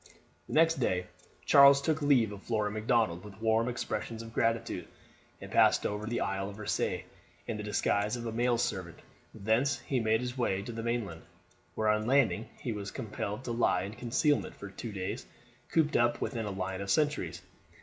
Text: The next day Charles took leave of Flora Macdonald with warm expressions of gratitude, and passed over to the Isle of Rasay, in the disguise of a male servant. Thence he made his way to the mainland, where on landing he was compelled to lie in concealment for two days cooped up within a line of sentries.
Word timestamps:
The 0.47 0.53
next 0.53 0.79
day 0.79 1.05
Charles 1.45 1.79
took 1.79 2.01
leave 2.01 2.31
of 2.31 2.41
Flora 2.41 2.71
Macdonald 2.71 3.23
with 3.23 3.39
warm 3.39 3.69
expressions 3.69 4.23
of 4.23 4.33
gratitude, 4.33 4.87
and 5.39 5.51
passed 5.51 5.85
over 5.85 6.05
to 6.07 6.09
the 6.09 6.21
Isle 6.21 6.49
of 6.49 6.57
Rasay, 6.57 7.03
in 7.45 7.57
the 7.57 7.61
disguise 7.61 8.15
of 8.15 8.25
a 8.25 8.31
male 8.31 8.57
servant. 8.57 8.97
Thence 9.31 9.77
he 9.81 9.99
made 9.99 10.21
his 10.21 10.35
way 10.35 10.63
to 10.63 10.71
the 10.71 10.81
mainland, 10.81 11.21
where 11.75 11.87
on 11.89 12.07
landing 12.07 12.49
he 12.59 12.71
was 12.71 12.89
compelled 12.89 13.43
to 13.43 13.51
lie 13.51 13.83
in 13.83 13.93
concealment 13.93 14.55
for 14.55 14.71
two 14.71 14.91
days 14.91 15.27
cooped 15.69 15.95
up 15.95 16.19
within 16.19 16.45
a 16.45 16.49
line 16.49 16.81
of 16.81 16.89
sentries. 16.89 17.43